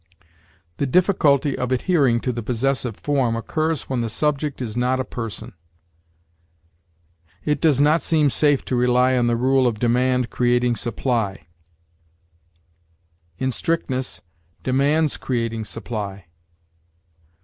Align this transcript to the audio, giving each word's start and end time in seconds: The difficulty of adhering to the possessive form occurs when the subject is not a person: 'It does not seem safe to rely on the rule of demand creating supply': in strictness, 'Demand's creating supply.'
The 0.77 0.87
difficulty 0.87 1.55
of 1.55 1.71
adhering 1.71 2.21
to 2.21 2.31
the 2.31 2.41
possessive 2.41 2.97
form 2.97 3.35
occurs 3.35 3.83
when 3.83 4.01
the 4.01 4.09
subject 4.09 4.59
is 4.59 4.75
not 4.75 4.99
a 4.99 5.03
person: 5.05 5.53
'It 7.45 7.61
does 7.61 7.79
not 7.79 8.01
seem 8.01 8.31
safe 8.31 8.65
to 8.65 8.75
rely 8.75 9.15
on 9.15 9.27
the 9.27 9.35
rule 9.35 9.67
of 9.67 9.77
demand 9.77 10.31
creating 10.31 10.75
supply': 10.75 11.45
in 13.37 13.51
strictness, 13.51 14.21
'Demand's 14.63 15.17
creating 15.17 15.65
supply.' 15.65 16.25